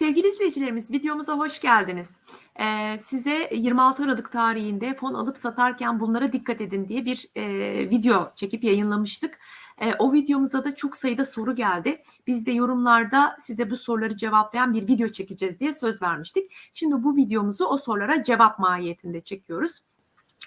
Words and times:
Sevgili 0.00 0.28
izleyicilerimiz 0.28 0.90
videomuza 0.90 1.38
hoş 1.38 1.60
geldiniz. 1.60 2.20
Ee, 2.60 2.98
size 3.00 3.50
26 3.54 4.04
Aralık 4.04 4.32
tarihinde 4.32 4.94
fon 4.94 5.14
alıp 5.14 5.38
satarken 5.38 6.00
bunlara 6.00 6.32
dikkat 6.32 6.60
edin 6.60 6.88
diye 6.88 7.04
bir 7.04 7.28
e, 7.36 7.44
video 7.90 8.32
çekip 8.34 8.64
yayınlamıştık. 8.64 9.38
E, 9.80 9.94
o 9.94 10.12
videomuza 10.12 10.64
da 10.64 10.74
çok 10.74 10.96
sayıda 10.96 11.24
soru 11.24 11.54
geldi. 11.54 12.02
Biz 12.26 12.46
de 12.46 12.52
yorumlarda 12.52 13.36
size 13.38 13.70
bu 13.70 13.76
soruları 13.76 14.16
cevaplayan 14.16 14.74
bir 14.74 14.88
video 14.88 15.08
çekeceğiz 15.08 15.60
diye 15.60 15.72
söz 15.72 16.02
vermiştik. 16.02 16.52
Şimdi 16.72 17.02
bu 17.02 17.16
videomuzu 17.16 17.64
o 17.64 17.76
sorulara 17.76 18.22
cevap 18.22 18.58
mahiyetinde 18.58 19.20
çekiyoruz. 19.20 19.82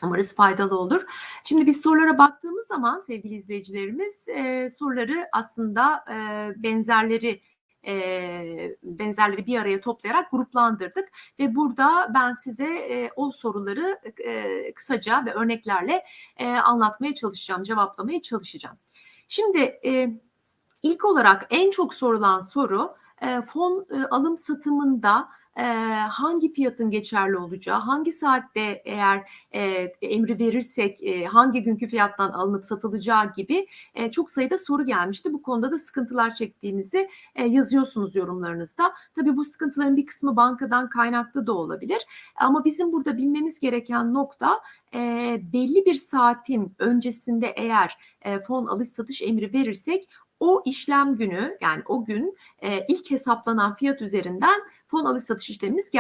Umarız 0.04 0.36
faydalı 0.36 0.78
olur. 0.80 1.06
Şimdi 1.44 1.66
biz 1.66 1.82
sorulara 1.82 2.18
baktığımız 2.18 2.68
zaman 2.68 3.00
sevgili 3.00 3.36
izleyicilerimiz 3.36 4.30
e, 4.30 4.70
soruları 4.70 5.28
aslında 5.32 6.06
e, 6.12 6.16
benzerleri 6.64 7.42
e, 7.88 8.76
benzerleri 8.84 9.46
bir 9.46 9.60
araya 9.60 9.82
toplayarak 9.82 10.32
gruplandırdık 10.32 11.10
ve 11.40 11.56
burada 11.56 12.12
ben 12.14 12.34
size 12.34 12.76
e, 12.76 13.12
o 13.16 13.32
soruları 13.32 14.00
e, 14.26 14.74
kısaca 14.74 15.26
ve 15.26 15.34
örneklerle 15.34 16.06
e, 16.38 16.50
anlatmaya 16.50 17.16
çalışacağım, 17.16 17.64
cevaplamaya 17.64 18.22
çalışacağım. 18.22 18.78
Şimdi 19.28 19.60
e, 19.86 20.20
ilk 20.84 21.06
olarak 21.06 21.48
en 21.50 21.72
çok 21.72 21.94
sorulan 21.94 22.40
soru 22.40 22.96
e, 23.22 23.42
fon 23.42 23.88
e, 23.92 24.06
alım 24.06 24.38
satımında 24.38 25.30
e, 25.58 25.64
hangi 26.10 26.54
fiyatın 26.54 26.90
geçerli 26.90 27.38
olacağı, 27.38 27.80
hangi 27.80 28.12
saatte 28.12 28.82
eğer 28.86 29.32
e, 29.52 29.62
emri 30.02 30.40
verirsek 30.40 31.04
e, 31.04 31.26
hangi 31.26 31.64
günkü 31.64 31.88
fiyattan 31.88 32.32
alınıp 32.32 32.66
satılacağı 32.66 33.34
gibi 33.34 33.68
e, 33.96 34.12
çok 34.12 34.32
sayıda 34.32 34.58
soru 34.58 34.86
gelmişti. 34.86 35.34
Bu 35.34 35.42
konuda 35.42 35.72
da 35.72 35.78
sıkıntılar 35.78 36.34
çektiğinizi 36.34 37.10
e, 37.36 37.46
yazıyorsunuz 37.46 38.16
yorumlarınızda. 38.16 38.94
Tabii 39.16 39.38
bu 39.38 39.46
sıkıntıların 39.46 39.98
bir 39.98 40.06
kısmı 40.06 40.36
bankadan 40.36 40.90
kaynaklı 40.90 41.48
da 41.48 41.54
olabilir. 41.54 42.06
Ama 42.36 42.66
bizim 42.66 42.92
burada 42.92 43.18
bilmemiz 43.18 43.60
gereken 43.60 44.14
nokta 44.14 44.60
e, 44.94 45.40
belli 45.54 45.86
bir 45.86 45.96
saatin 45.96 46.76
öncesinde 46.80 47.48
eğer 47.48 47.98
e, 48.22 48.40
fon 48.40 48.66
alış 48.66 48.88
satış 48.88 49.22
emri 49.22 49.54
verirsek 49.54 50.10
o 50.40 50.64
işlem 50.66 51.16
günü 51.16 51.58
yani 51.62 51.84
o 51.86 52.06
gün 52.06 52.38
e, 52.62 52.86
ilk 52.88 53.12
hesaplanan 53.12 53.74
fiyat 53.74 54.02
üzerinden 54.02 54.62
fon 54.94 55.06
alış 55.06 55.24
satış 55.24 55.50
işlemimiz 55.50 55.92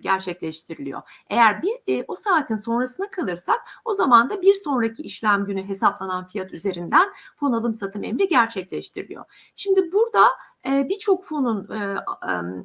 gerçekleştiriliyor. 0.00 1.02
Eğer 1.30 1.62
bir 1.62 1.94
e, 1.94 2.04
o 2.08 2.14
saatin 2.14 2.56
sonrasına 2.56 3.10
kalırsak 3.10 3.60
o 3.84 3.94
zaman 3.94 4.30
da 4.30 4.42
bir 4.42 4.54
sonraki 4.54 5.02
işlem 5.02 5.44
günü 5.44 5.68
hesaplanan 5.68 6.24
fiyat 6.24 6.52
üzerinden 6.52 7.08
fon 7.36 7.52
alım 7.52 7.74
satım 7.74 8.04
emri 8.04 8.28
gerçekleştiriliyor. 8.28 9.24
Şimdi 9.54 9.92
burada 9.92 10.24
e, 10.66 10.88
birçok 10.88 11.24
fonun 11.24 11.68
e, 11.70 11.96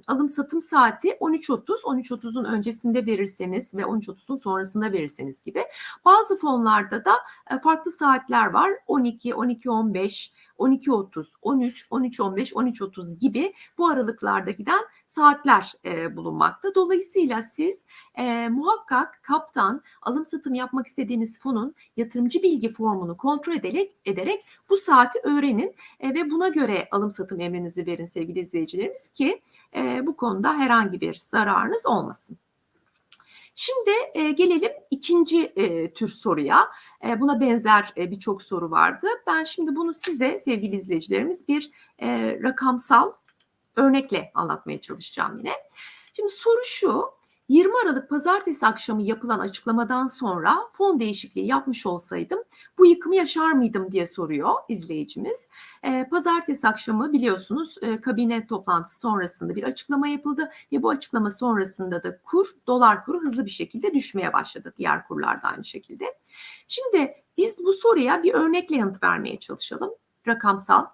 alım 0.07 0.29
satım 0.29 0.61
saati 0.61 1.09
13.30, 1.09 1.63
13.30'un 1.81 2.45
öncesinde 2.45 3.05
verirseniz 3.05 3.75
ve 3.75 3.81
13.30'un 3.81 4.37
sonrasında 4.37 4.91
verirseniz 4.91 5.43
gibi. 5.43 5.63
Bazı 6.05 6.37
fonlarda 6.37 7.05
da 7.05 7.13
e, 7.51 7.59
farklı 7.59 7.91
saatler 7.91 8.45
var. 8.45 8.71
12, 8.87 9.29
12.15, 9.29 10.31
12.30, 10.59 11.25
13, 11.41 11.87
13.15, 11.91 12.53
13.30 12.53 13.19
gibi 13.19 13.53
bu 13.77 13.87
aralıklarda 13.87 14.51
giden 14.51 14.81
saatler 15.09 15.73
e, 15.85 16.15
bulunmakta. 16.15 16.75
Dolayısıyla 16.75 17.43
siz 17.43 17.87
e, 18.15 18.49
muhakkak 18.49 19.23
kaptan 19.23 19.81
alım 20.01 20.25
satım 20.25 20.53
yapmak 20.53 20.87
istediğiniz 20.87 21.39
fonun 21.39 21.75
yatırımcı 21.97 22.43
bilgi 22.43 22.69
formunu 22.69 23.17
kontrol 23.17 23.53
ederek, 23.53 23.91
ederek 24.05 24.45
bu 24.69 24.77
saati 24.77 25.19
öğrenin 25.23 25.75
e, 25.99 26.13
ve 26.13 26.31
buna 26.31 26.47
göre 26.47 26.87
alım 26.91 27.11
satım 27.11 27.39
emrinizi 27.39 27.87
verin 27.87 28.05
sevgili 28.05 28.39
izleyicilerimiz 28.39 29.09
ki 29.09 29.41
e, 29.75 30.05
bu 30.07 30.17
konuda 30.17 30.53
herhangi 30.53 31.01
bir 31.01 31.15
zararınız 31.19 31.85
olmasın. 31.85 32.37
Şimdi 33.55 33.91
e, 34.13 34.31
gelelim 34.31 34.71
ikinci 34.91 35.45
e, 35.55 35.93
tür 35.93 36.07
soruya. 36.07 36.67
E, 37.07 37.21
buna 37.21 37.41
benzer 37.41 37.93
e, 37.97 38.11
birçok 38.11 38.43
soru 38.43 38.71
vardı. 38.71 39.07
Ben 39.27 39.43
şimdi 39.43 39.75
bunu 39.75 39.93
size 39.93 40.39
sevgili 40.39 40.75
izleyicilerimiz 40.75 41.47
bir 41.47 41.71
e, 42.01 42.39
rakamsal 42.43 43.11
örnekle 43.75 44.31
anlatmaya 44.35 44.81
çalışacağım 44.81 45.37
yine. 45.37 45.53
Şimdi 46.13 46.29
soru 46.29 46.63
şu. 46.63 47.19
20 47.49 47.73
Aralık 47.83 48.09
pazartesi 48.09 48.67
akşamı 48.67 49.01
yapılan 49.01 49.39
açıklamadan 49.39 50.07
sonra 50.07 50.57
fon 50.71 50.99
değişikliği 50.99 51.47
yapmış 51.47 51.85
olsaydım 51.85 52.39
bu 52.77 52.85
yıkımı 52.85 53.15
yaşar 53.15 53.51
mıydım 53.51 53.91
diye 53.91 54.07
soruyor 54.07 54.53
izleyicimiz. 54.69 55.49
E, 55.83 56.07
pazartesi 56.09 56.67
akşamı 56.67 57.13
biliyorsunuz 57.13 57.77
e, 57.81 58.01
kabine 58.01 58.47
toplantısı 58.47 58.99
sonrasında 58.99 59.55
bir 59.55 59.63
açıklama 59.63 60.07
yapıldı 60.07 60.51
ve 60.71 60.83
bu 60.83 60.89
açıklama 60.89 61.31
sonrasında 61.31 62.03
da 62.03 62.21
kur, 62.21 62.47
dolar 62.67 63.05
kuru 63.05 63.21
hızlı 63.21 63.45
bir 63.45 63.51
şekilde 63.51 63.93
düşmeye 63.93 64.33
başladı. 64.33 64.73
Diğer 64.77 65.07
kurlar 65.07 65.41
da 65.41 65.47
aynı 65.47 65.65
şekilde. 65.65 66.05
Şimdi 66.67 67.13
biz 67.37 67.65
bu 67.65 67.73
soruya 67.73 68.23
bir 68.23 68.33
örnekle 68.33 68.75
yanıt 68.75 69.03
vermeye 69.03 69.37
çalışalım. 69.37 69.91
Rakamsal 70.27 70.85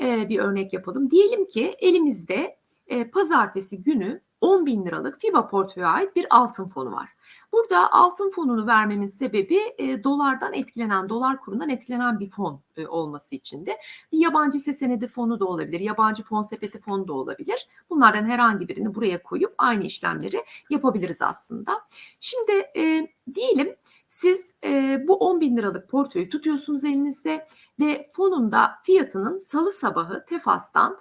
e, 0.00 0.28
bir 0.28 0.38
örnek 0.38 0.72
yapalım. 0.72 1.10
Diyelim 1.10 1.48
ki 1.48 1.76
elimizde 1.78 2.56
e, 2.86 3.10
pazartesi 3.10 3.82
günü 3.82 4.20
10 4.44 4.66
bin 4.66 4.86
liralık 4.86 5.20
FIBA 5.20 5.48
portföye 5.48 5.86
ait 5.86 6.16
bir 6.16 6.26
altın 6.30 6.66
fonu 6.66 6.92
var. 6.92 7.08
Burada 7.52 7.92
altın 7.92 8.30
fonunu 8.30 8.66
vermemin 8.66 9.06
sebebi 9.06 9.58
e, 9.78 10.04
dolardan 10.04 10.52
etkilenen, 10.52 11.08
dolar 11.08 11.40
kurundan 11.40 11.68
etkilenen 11.68 12.20
bir 12.20 12.30
fon 12.30 12.60
e, 12.76 12.86
olması 12.86 13.34
için 13.34 13.66
de. 13.66 13.78
Bir 14.12 14.18
yabancı 14.18 14.58
hisse 14.58 14.72
senedi 14.72 15.08
fonu 15.08 15.40
da 15.40 15.44
olabilir, 15.44 15.80
yabancı 15.80 16.22
fon 16.22 16.42
sepeti 16.42 16.78
fonu 16.78 17.08
da 17.08 17.12
olabilir. 17.12 17.68
Bunlardan 17.90 18.26
herhangi 18.26 18.68
birini 18.68 18.94
buraya 18.94 19.22
koyup 19.22 19.54
aynı 19.58 19.84
işlemleri 19.84 20.44
yapabiliriz 20.70 21.22
aslında. 21.22 21.72
Şimdi 22.20 22.52
e, 22.76 23.08
diyelim 23.34 23.76
siz 24.08 24.58
e, 24.64 25.04
bu 25.08 25.16
10 25.16 25.40
bin 25.40 25.56
liralık 25.56 25.88
portföyü 25.88 26.28
tutuyorsunuz 26.28 26.84
elinizde 26.84 27.46
ve 27.80 28.10
fonunda 28.12 28.74
fiyatının 28.82 29.38
salı 29.38 29.72
sabahı 29.72 30.24
Tefas'tan 30.24 30.98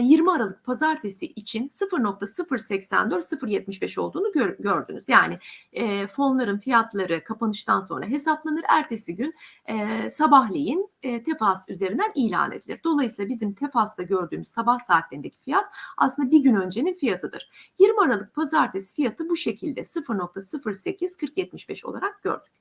20 0.00 0.28
e, 0.28 0.32
Aralık 0.32 0.64
pazartesi 0.64 1.26
için 1.26 1.68
0.084-0.75 1.68 4.00
olduğunu 4.00 4.32
gör, 4.32 4.58
gördünüz. 4.58 5.08
Yani 5.08 5.38
e, 5.72 6.06
fonların 6.06 6.58
fiyatları 6.58 7.24
kapanıştan 7.24 7.80
sonra 7.80 8.06
hesaplanır. 8.06 8.64
Ertesi 8.68 9.16
gün 9.16 9.34
e, 9.66 10.10
sabahleyin 10.10 10.90
Tefas 11.24 11.68
üzerinden 11.68 12.12
ilan 12.14 12.52
edilir. 12.52 12.80
Dolayısıyla 12.84 13.28
bizim 13.28 13.54
Tefas'ta 13.54 14.02
gördüğümüz 14.02 14.48
sabah 14.48 14.78
saatlerindeki 14.78 15.38
fiyat 15.38 15.64
aslında 15.96 16.30
bir 16.30 16.38
gün 16.38 16.54
öncenin 16.54 16.94
fiyatıdır. 16.94 17.50
20 17.78 18.00
Aralık 18.00 18.34
pazartesi 18.34 18.94
fiyatı 18.94 19.28
bu 19.28 19.36
şekilde 19.36 19.80
0.08-4075 19.80 21.86
olarak 21.86 22.22
gördük. 22.22 22.52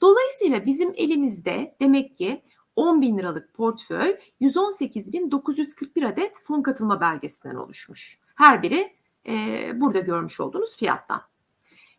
Dolayısıyla 0.00 0.66
bizim 0.66 0.92
elimizde 0.96 1.76
demek 1.80 2.16
ki 2.16 2.42
10 2.76 3.02
bin 3.02 3.18
liralık 3.18 3.54
portföy 3.54 4.18
118.941 4.40 6.06
adet 6.06 6.42
fon 6.42 6.62
katılma 6.62 7.00
belgesinden 7.00 7.54
oluşmuş. 7.54 8.18
Her 8.34 8.62
biri 8.62 8.96
e, 9.28 9.80
burada 9.80 10.00
görmüş 10.00 10.40
olduğunuz 10.40 10.76
fiyattan. 10.76 11.22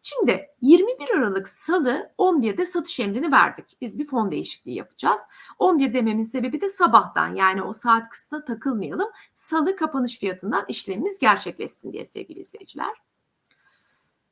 Şimdi 0.05 0.49
21 0.61 1.09
Aralık 1.17 1.49
Salı 1.49 2.11
11'de 2.17 2.65
satış 2.65 2.99
emrini 2.99 3.31
verdik. 3.31 3.77
Biz 3.81 3.99
bir 3.99 4.07
fon 4.07 4.31
değişikliği 4.31 4.75
yapacağız. 4.75 5.21
11 5.59 5.93
dememin 5.93 6.23
sebebi 6.23 6.61
de 6.61 6.69
sabahtan 6.69 7.35
yani 7.35 7.61
o 7.61 7.73
saat 7.73 8.09
kısmına 8.09 8.45
takılmayalım. 8.45 9.09
Salı 9.35 9.75
kapanış 9.75 10.19
fiyatından 10.19 10.65
işlemimiz 10.67 11.19
gerçekleşsin 11.19 11.93
diye 11.93 12.05
sevgili 12.05 12.39
izleyiciler. 12.39 13.12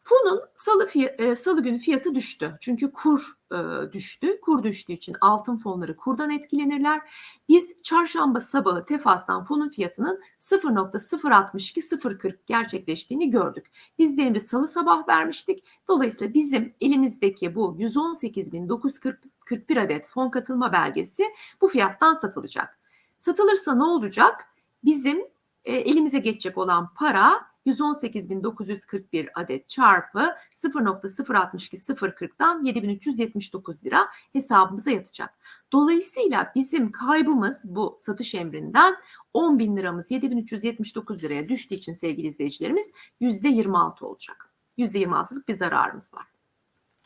Fonun 0.04 0.42
salı, 0.56 0.88
e, 1.18 1.36
salı 1.36 1.64
günü 1.64 1.80
fiyatı 1.80 2.16
düştü. 2.16 2.58
Çünkü 2.62 2.92
kur 2.92 3.22
e, 3.52 3.58
düştü. 3.92 4.42
Kur 4.42 4.64
düştüğü 4.64 4.94
için 4.94 5.16
altın 5.22 5.56
fonları 5.56 5.98
kurdan 5.98 6.30
etkilenirler. 6.30 7.02
Biz 7.50 7.84
çarşamba 7.84 8.40
sabahı 8.40 8.86
Tefas'tan 8.86 9.44
fonun 9.44 9.70
fiyatının 9.70 10.22
0.062-0.40 10.40 12.38
gerçekleştiğini 12.46 13.30
gördük. 13.30 13.72
Biz 14.00 14.18
de 14.18 14.24
emri 14.24 14.40
salı 14.40 14.68
sabah 14.68 15.08
vermiştik. 15.08 15.64
Dolayısıyla 15.88 16.34
bizim 16.34 16.74
elimizdeki 16.82 17.56
bu 17.56 17.76
118.941 17.80 19.86
adet 19.86 20.08
fon 20.08 20.30
katılma 20.30 20.74
belgesi 20.74 21.24
bu 21.62 21.68
fiyattan 21.68 22.14
satılacak. 22.14 22.80
Satılırsa 23.20 23.76
ne 23.76 23.84
olacak? 23.84 24.48
Bizim 24.84 25.22
e, 25.66 25.76
elimize 25.76 26.20
geçecek 26.20 26.58
olan 26.58 26.94
para 26.94 27.51
118.941 27.66 29.30
adet 29.36 29.70
çarpı 29.70 30.36
0.062.040'dan 30.56 32.66
7.379 32.66 33.86
lira 33.86 34.08
hesabımıza 34.34 34.92
yatacak. 34.92 35.34
Dolayısıyla 35.72 36.52
bizim 36.56 36.92
kaybımız 36.92 37.76
bu 37.76 37.98
satış 38.00 38.36
emrinden 38.36 38.96
10 39.34 39.60
bin 39.60 39.78
liramız 39.78 40.12
7379 40.12 41.24
liraya 41.24 41.50
düştüğü 41.50 41.76
için 41.76 41.94
sevgili 41.94 42.28
izleyicilerimiz 42.28 42.94
%26 43.22 44.06
olacak. 44.06 44.54
%26'lık 44.78 45.48
bir 45.48 45.54
zararımız 45.54 46.14
var. 46.14 46.26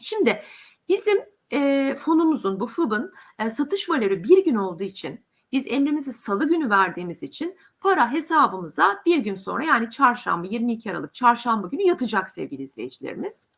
Şimdi 0.01 0.41
bizim 0.89 1.17
e, 1.51 1.95
fonumuzun 1.97 2.59
bu 2.59 2.67
FIB'ın 2.67 3.13
e, 3.39 3.51
satış 3.51 3.89
valörü 3.89 4.23
bir 4.23 4.45
gün 4.45 4.55
olduğu 4.55 4.83
için 4.83 5.25
biz 5.51 5.67
emrimizi 5.67 6.13
salı 6.13 6.47
günü 6.47 6.69
verdiğimiz 6.69 7.23
için 7.23 7.57
para 7.85 8.11
hesabımıza 8.11 9.01
bir 9.05 9.17
gün 9.17 9.35
sonra 9.35 9.63
yani 9.63 9.89
çarşamba 9.89 10.47
22 10.47 10.91
Aralık 10.91 11.13
çarşamba 11.13 11.67
günü 11.67 11.81
yatacak 11.81 12.29
sevgili 12.29 12.61
izleyicilerimiz. 12.61 13.49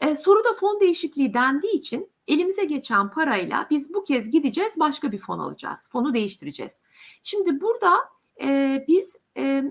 Ee, 0.00 0.16
soruda 0.16 0.52
fon 0.60 0.80
değişikliği 0.80 1.34
dendiği 1.34 1.72
için 1.72 2.10
elimize 2.28 2.64
geçen 2.64 3.10
parayla 3.10 3.66
biz 3.70 3.94
bu 3.94 4.04
kez 4.04 4.30
gideceğiz 4.30 4.80
başka 4.80 5.12
bir 5.12 5.18
fon 5.18 5.38
alacağız. 5.38 5.88
Fonu 5.92 6.14
değiştireceğiz. 6.14 6.80
Şimdi 7.22 7.60
burada 7.60 7.94
e, 8.40 8.84
biz 8.88 9.20
e, 9.36 9.64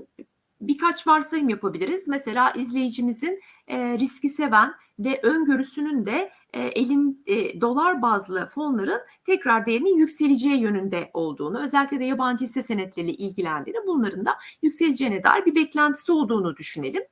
birkaç 0.68 1.08
varsayım 1.08 1.50
yapabiliriz. 1.50 2.08
Mesela 2.08 2.52
izleyicimizin 2.52 3.40
e, 3.68 3.78
riski 3.78 4.30
seven 4.30 4.74
ve 5.00 5.20
öngörüsünün 5.24 6.06
de 6.06 6.32
e, 6.54 6.62
elin 6.62 7.24
e, 7.26 7.62
dolar 7.62 8.02
bazlı 8.02 8.50
fonların 8.50 9.02
tekrar 9.26 9.66
değerinin 9.66 9.98
yükseleceği 9.98 10.62
yönünde 10.62 11.10
olduğunu, 11.14 11.64
özellikle 11.64 12.00
de 12.00 12.04
yabancı 12.04 12.46
hisse 12.46 12.64
senetleriyle 12.64 13.14
ilgilendiğini, 13.14 13.88
bunların 13.88 14.26
da 14.26 14.36
yükseleceğine 14.62 15.24
dair 15.24 15.46
bir 15.46 15.56
beklentisi 15.56 16.12
olduğunu 16.12 16.58
düşünelim. 16.58 17.04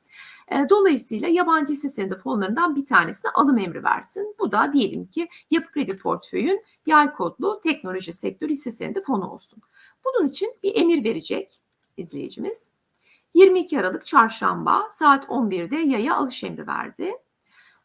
E, 0.51 0.69
dolayısıyla 0.69 1.27
yabancı 1.27 1.73
hisse 1.73 1.89
senedi 1.89 2.15
fonlarından 2.15 2.75
bir 2.75 2.85
tanesine 2.85 3.31
alım 3.31 3.57
emri 3.57 3.83
versin. 3.83 4.35
Bu 4.39 4.51
da 4.51 4.73
diyelim 4.73 5.05
ki 5.05 5.27
Yapı 5.51 5.71
Kredi 5.71 5.97
Portföy'ün 5.97 6.63
yay 6.85 7.11
kodlu 7.11 7.61
teknoloji 7.63 8.13
sektörü 8.13 8.51
hisse 8.51 8.71
senedi 8.71 9.01
fonu 9.01 9.29
olsun. 9.29 9.61
Bunun 10.05 10.27
için 10.27 10.53
bir 10.63 10.75
emir 10.75 11.03
verecek 11.03 11.61
izleyicimiz. 11.97 12.80
22 13.33 13.79
Aralık 13.79 14.05
Çarşamba 14.05 14.87
saat 14.91 15.25
11'de 15.25 15.75
yaya 15.75 16.15
alış 16.15 16.43
emri 16.43 16.67
verdi. 16.67 17.11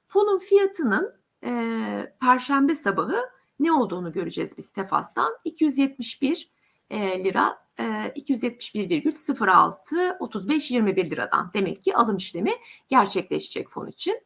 Fonun 0.07 0.39
fiyatının 0.39 1.15
e, 1.45 2.13
Perşembe 2.21 2.75
sabahı 2.75 3.31
ne 3.61 3.73
olduğunu 3.73 4.13
göreceğiz 4.13 4.59
biz 4.59 4.73
Tefas'tan. 4.73 5.33
271 5.45 6.51
e, 6.91 7.25
lira 7.25 7.59
e, 7.79 7.85
271,06 8.17 10.19
35 10.19 10.71
21 10.71 11.11
liradan 11.11 11.51
demek 11.55 11.85
ki 11.85 11.97
alım 11.97 12.17
işlemi 12.17 12.53
gerçekleşecek 12.89 13.69
fon 13.69 13.87
için. 13.87 14.21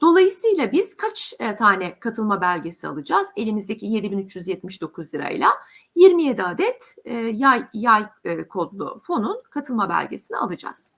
Dolayısıyla 0.00 0.72
biz 0.72 0.96
kaç 0.96 1.34
e, 1.38 1.56
tane 1.56 2.00
katılma 2.00 2.40
belgesi 2.40 2.88
alacağız? 2.88 3.28
Elimizdeki 3.36 3.86
7379 3.86 5.14
lirayla 5.14 5.48
27 5.94 6.42
adet 6.42 6.96
e, 7.04 7.14
yay, 7.14 7.64
yay 7.74 8.06
e, 8.24 8.48
kodlu 8.48 8.98
fonun 9.02 9.42
katılma 9.50 9.88
belgesini 9.88 10.38
alacağız. 10.38 10.92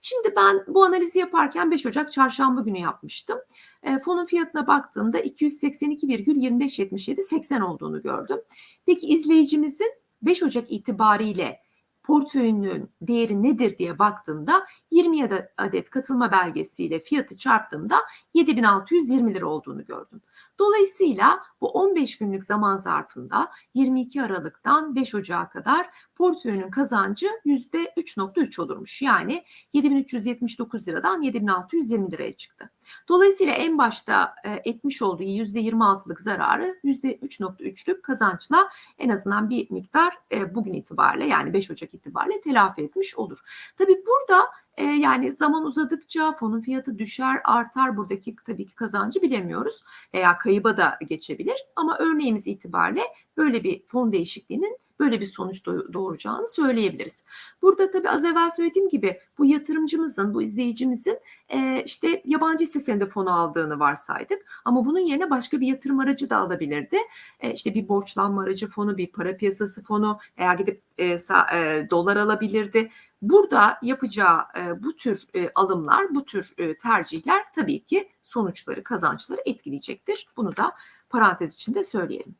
Şimdi 0.00 0.34
ben 0.36 0.64
bu 0.68 0.84
analizi 0.84 1.18
yaparken 1.18 1.70
5 1.70 1.86
Ocak 1.86 2.12
çarşamba 2.12 2.60
günü 2.60 2.78
yapmıştım. 2.78 3.38
E, 3.82 3.98
fonun 3.98 4.26
fiyatına 4.26 4.66
baktığımda 4.66 5.20
282,2577 5.20 7.22
80 7.22 7.60
olduğunu 7.60 8.02
gördüm. 8.02 8.40
Peki 8.86 9.06
izleyicimizin 9.06 9.92
5 10.22 10.42
Ocak 10.42 10.72
itibariyle 10.72 11.60
portföyünün 12.04 12.90
değeri 13.02 13.42
nedir 13.42 13.78
diye 13.78 13.98
baktığımda 13.98 14.66
27 14.90 15.48
adet 15.56 15.90
katılma 15.90 16.32
belgesiyle 16.32 17.00
fiyatı 17.00 17.38
çarptığımda 17.38 17.96
7620 18.34 19.34
lira 19.34 19.46
olduğunu 19.46 19.84
gördüm. 19.84 20.22
Dolayısıyla 20.58 21.42
bu 21.60 21.68
15 21.68 22.18
günlük 22.18 22.44
zaman 22.44 22.76
zarfında 22.76 23.50
22 23.74 24.22
Aralık'tan 24.22 24.94
5 24.94 25.14
Ocak'a 25.14 25.48
kadar 25.48 25.90
portföyünün 26.14 26.70
kazancı 26.70 27.26
%3.3 27.46 28.60
olurmuş. 28.60 29.02
Yani 29.02 29.44
7379 29.72 30.88
liradan 30.88 31.22
7620 31.22 32.12
liraya 32.12 32.32
çıktı. 32.32 32.70
Dolayısıyla 33.08 33.52
en 33.52 33.78
başta 33.78 34.34
e, 34.44 34.70
etmiş 34.70 35.02
olduğu 35.02 35.22
%26'lık 35.22 36.20
zararı 36.20 36.80
%3.3'lük 36.84 38.02
kazançla 38.02 38.68
en 38.98 39.08
azından 39.08 39.50
bir 39.50 39.70
miktar 39.70 40.18
e, 40.32 40.54
bugün 40.54 40.72
itibariyle 40.72 41.26
yani 41.26 41.52
5 41.52 41.70
Ocak 41.70 41.94
itibariyle 41.94 42.40
telafi 42.40 42.82
etmiş 42.82 43.16
olur. 43.16 43.38
Tabii 43.78 44.04
burada 44.06 44.50
e, 44.76 44.84
yani 44.84 45.32
zaman 45.32 45.64
uzadıkça 45.64 46.32
fonun 46.32 46.60
fiyatı 46.60 46.98
düşer, 46.98 47.40
artar. 47.44 47.96
Buradaki 47.96 48.36
tabii 48.46 48.66
ki 48.66 48.74
kazancı 48.74 49.22
bilemiyoruz 49.22 49.84
veya 50.14 50.38
kayıba 50.38 50.76
da 50.76 50.98
geçebilir. 51.08 51.56
Ama 51.76 51.98
örneğimiz 51.98 52.46
itibariyle 52.46 53.02
böyle 53.36 53.64
bir 53.64 53.86
fon 53.86 54.12
değişikliğinin 54.12 54.78
böyle 55.00 55.20
bir 55.20 55.26
sonuç 55.26 55.64
doğuracağını 55.66 56.48
söyleyebiliriz. 56.48 57.24
Burada 57.62 57.90
tabii 57.90 58.10
az 58.10 58.24
evvel 58.24 58.50
söylediğim 58.50 58.88
gibi 58.88 59.20
bu 59.38 59.46
yatırımcımızın, 59.46 60.34
bu 60.34 60.42
izleyicimizin 60.42 61.18
e, 61.48 61.82
işte 61.86 62.22
yabancı 62.24 62.64
hisse 62.64 62.80
senedi 62.80 63.06
fonu 63.06 63.40
aldığını 63.40 63.78
varsaydık. 63.78 64.62
Ama 64.64 64.84
bunun 64.84 64.98
yerine 64.98 65.30
başka 65.30 65.60
bir 65.60 65.66
yatırım 65.66 66.00
aracı 66.00 66.30
da 66.30 66.36
alabilirdi. 66.36 66.96
E, 67.40 67.52
işte 67.52 67.74
bir 67.74 67.88
borçlanma 67.88 68.42
aracı 68.42 68.66
fonu, 68.66 68.96
bir 68.96 69.12
para 69.12 69.36
piyasası 69.36 69.82
fonu 69.82 70.18
veya 70.38 70.54
gidip 70.54 70.82
e, 70.98 71.18
sa, 71.18 71.46
e, 71.54 71.90
dolar 71.90 72.16
alabilirdi. 72.16 72.90
Burada 73.30 73.78
yapacağı 73.82 74.40
e, 74.58 74.82
bu 74.82 74.96
tür 74.96 75.22
e, 75.34 75.50
alımlar, 75.54 76.14
bu 76.14 76.24
tür 76.24 76.54
e, 76.58 76.76
tercihler 76.76 77.52
tabii 77.54 77.84
ki 77.84 78.08
sonuçları, 78.22 78.84
kazançları 78.84 79.40
etkileyecektir. 79.46 80.28
Bunu 80.36 80.56
da 80.56 80.72
parantez 81.10 81.54
içinde 81.54 81.84
söyleyelim. 81.84 82.34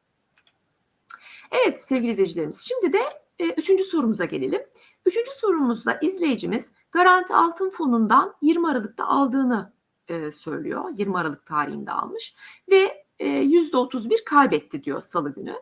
Evet 1.51 1.81
sevgili 1.81 2.11
izleyicilerimiz 2.11 2.69
şimdi 2.69 2.93
de 2.93 3.03
e, 3.39 3.49
üçüncü 3.49 3.85
sorumuza 3.85 4.25
gelelim. 4.25 4.63
Üçüncü 5.07 5.31
sorumuzda 5.31 5.99
izleyicimiz 6.03 6.73
Garanti 6.93 7.35
Altın 7.35 7.71
Fonu'ndan 7.71 8.35
20 8.43 8.69
Aralık'ta 8.69 9.07
aldığını 9.07 9.73
e, 10.09 10.31
söylüyor. 10.31 10.85
20 10.97 11.19
Aralık 11.19 11.47
tarihinde 11.47 11.93
almış 11.93 12.35
ve 12.71 13.05
e, 13.19 13.27
%31 13.45 14.25
kaybetti 14.25 14.85
diyor 14.85 15.01
salı 15.01 15.35
günü. 15.35 15.55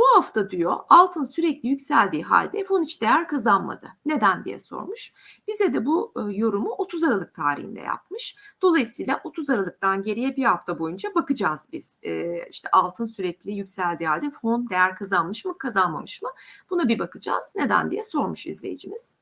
Bu 0.00 0.04
hafta 0.16 0.50
diyor 0.50 0.76
altın 0.88 1.24
sürekli 1.24 1.68
yükseldiği 1.68 2.22
halde 2.22 2.64
fon 2.64 2.82
hiç 2.82 3.02
değer 3.02 3.28
kazanmadı. 3.28 3.88
Neden 4.06 4.44
diye 4.44 4.58
sormuş. 4.58 5.12
Bize 5.48 5.74
de 5.74 5.86
bu 5.86 6.12
e, 6.16 6.36
yorumu 6.36 6.70
30 6.70 7.04
Aralık 7.04 7.34
tarihinde 7.34 7.80
yapmış. 7.80 8.36
Dolayısıyla 8.62 9.20
30 9.24 9.50
Aralık'tan 9.50 10.02
geriye 10.02 10.36
bir 10.36 10.44
hafta 10.44 10.78
boyunca 10.78 11.14
bakacağız 11.14 11.68
biz. 11.72 11.98
E, 12.02 12.42
işte 12.50 12.68
altın 12.72 13.06
sürekli 13.06 13.52
yükseldiği 13.52 14.08
halde 14.08 14.30
fon 14.30 14.70
değer 14.70 14.96
kazanmış 14.96 15.44
mı 15.44 15.58
kazanmamış 15.58 16.22
mı? 16.22 16.30
Buna 16.70 16.88
bir 16.88 16.98
bakacağız. 16.98 17.52
Neden 17.56 17.90
diye 17.90 18.02
sormuş 18.02 18.46
izleyicimiz. 18.46 19.16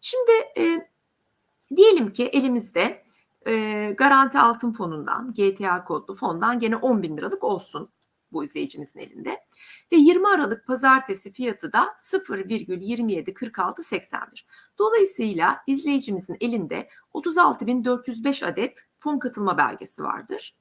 Şimdi 0.00 0.32
e, 0.58 0.88
diyelim 1.76 2.12
ki 2.12 2.24
elimizde 2.26 3.04
e, 3.46 3.94
garanti 3.98 4.38
altın 4.38 4.72
fonundan, 4.72 5.34
GTA 5.34 5.84
kodlu 5.84 6.14
fondan 6.14 6.60
gene 6.60 6.76
10 6.76 7.02
bin 7.02 7.16
liralık 7.16 7.44
olsun 7.44 7.88
bu 8.32 8.44
izleyicimizin 8.44 9.00
elinde. 9.00 9.49
Ve 9.92 9.96
20 9.96 10.28
Aralık 10.28 10.66
pazartesi 10.66 11.32
fiyatı 11.32 11.72
da 11.72 11.96
0,274681. 11.98 14.44
Dolayısıyla 14.78 15.62
izleyicimizin 15.66 16.36
elinde 16.40 16.88
36.405 17.14 18.46
adet 18.46 18.88
fon 18.98 19.18
katılma 19.18 19.58
belgesi 19.58 20.02
vardır. 20.02 20.54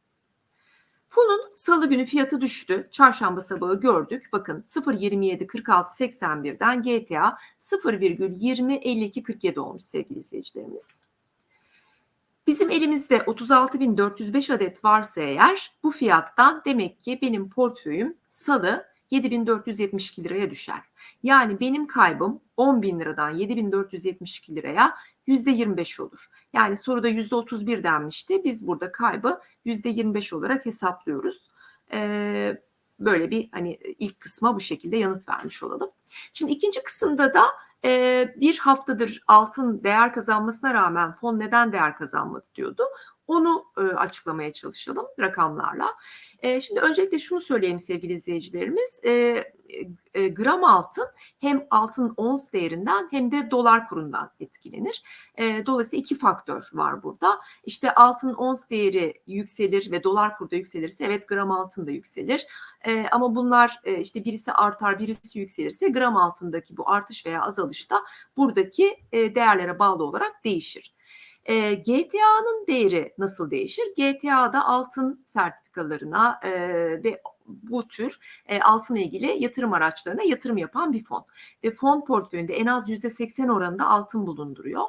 Fonun 1.09 1.41
salı 1.51 1.89
günü 1.89 2.05
fiyatı 2.05 2.41
düştü. 2.41 2.87
Çarşamba 2.91 3.41
sabahı 3.41 3.79
gördük. 3.79 4.29
Bakın 4.33 4.61
0.274681'den 4.61 6.81
GTA 6.81 7.37
0,205247 7.59 9.59
olmuş 9.59 9.83
sevgili 9.83 10.19
izleyicilerimiz. 10.19 11.03
Bizim 12.47 12.69
elimizde 12.69 13.17
36.405 13.17 14.53
adet 14.53 14.83
varsa 14.83 15.21
eğer 15.21 15.71
bu 15.83 15.91
fiyattan 15.91 16.61
demek 16.65 17.03
ki 17.03 17.19
benim 17.21 17.49
portföyüm 17.49 18.17
salı 18.27 18.85
7472 19.11 20.23
liraya 20.23 20.51
düşer. 20.51 20.81
Yani 21.23 21.59
benim 21.59 21.87
kaybım 21.87 22.41
10 22.57 22.81
bin 22.81 22.99
liradan 22.99 23.29
7472 23.29 24.55
liraya 24.55 24.95
%25 25.27 26.01
olur. 26.01 26.29
Yani 26.53 26.77
soruda 26.77 27.09
%31 27.09 27.83
denmişti. 27.83 28.43
Biz 28.43 28.67
burada 28.67 28.91
kaybı 28.91 29.41
%25 29.65 30.35
olarak 30.35 30.65
hesaplıyoruz. 30.65 31.51
Ee, 31.93 32.61
böyle 32.99 33.31
bir 33.31 33.49
hani 33.51 33.75
ilk 33.99 34.19
kısma 34.19 34.55
bu 34.55 34.59
şekilde 34.59 34.97
yanıt 34.97 35.29
vermiş 35.29 35.63
olalım. 35.63 35.91
Şimdi 36.33 36.51
ikinci 36.51 36.83
kısımda 36.83 37.33
da 37.33 37.43
e, 37.85 38.25
bir 38.37 38.57
haftadır 38.57 39.23
altın 39.27 39.83
değer 39.83 40.13
kazanmasına 40.13 40.73
rağmen 40.73 41.11
fon 41.11 41.39
neden 41.39 41.71
değer 41.71 41.97
kazanmadı 41.97 42.45
diyordu. 42.55 42.83
Onu 43.29 43.65
e, 43.77 43.81
açıklamaya 43.81 44.53
çalışalım 44.53 45.05
rakamlarla. 45.19 45.87
E, 46.39 46.61
şimdi 46.61 46.79
öncelikle 46.79 47.19
şunu 47.19 47.41
söyleyeyim 47.41 47.79
sevgili 47.79 48.13
izleyicilerimiz. 48.13 49.01
E, 49.05 49.43
e, 50.13 50.27
gram 50.27 50.63
altın 50.63 51.07
hem 51.39 51.67
altın 51.71 52.13
ons 52.17 52.53
değerinden 52.53 53.07
hem 53.11 53.31
de 53.31 53.51
dolar 53.51 53.89
kurundan 53.89 54.31
etkilenir. 54.39 55.03
E, 55.35 55.65
dolayısıyla 55.65 56.01
iki 56.01 56.17
faktör 56.17 56.69
var 56.73 57.03
burada. 57.03 57.39
İşte 57.63 57.95
altın 57.95 58.33
ons 58.33 58.69
değeri 58.69 59.13
yükselir 59.27 59.91
ve 59.91 60.03
dolar 60.03 60.37
kurda 60.37 60.55
yükselirse 60.55 61.05
evet 61.05 61.27
gram 61.27 61.51
altın 61.51 61.87
da 61.87 61.91
yükselir. 61.91 62.47
E, 62.85 63.05
ama 63.11 63.35
bunlar 63.35 63.79
e, 63.83 63.99
işte 63.99 64.25
birisi 64.25 64.53
artar 64.53 64.99
birisi 64.99 65.39
yükselirse 65.39 65.89
gram 65.89 66.17
altındaki 66.17 66.77
bu 66.77 66.89
artış 66.89 67.25
veya 67.25 67.41
azalış 67.41 67.91
da 67.91 68.03
buradaki 68.37 68.97
e, 69.11 69.35
değerlere 69.35 69.79
bağlı 69.79 70.03
olarak 70.03 70.43
değişir. 70.43 70.98
E, 71.49 71.75
GTA'nın 71.75 72.67
değeri 72.67 73.13
nasıl 73.17 73.51
değişir? 73.51 73.83
GTA'da 73.97 74.65
altın 74.65 75.23
sertifikalarına 75.25 76.39
e, 76.43 76.51
ve 77.03 77.21
bu 77.47 77.87
tür 77.87 78.19
e, 78.45 78.59
altınla 78.61 78.99
ilgili 78.99 79.43
yatırım 79.43 79.73
araçlarına 79.73 80.23
yatırım 80.23 80.57
yapan 80.57 80.93
bir 80.93 81.03
fon. 81.03 81.25
Ve 81.63 81.71
fon 81.71 82.05
portföyünde 82.05 82.53
en 82.53 82.65
az 82.65 82.89
%80 82.89 83.51
oranında 83.51 83.87
altın 83.87 84.27
bulunduruyor. 84.27 84.83